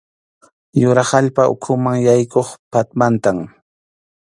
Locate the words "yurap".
0.83-1.11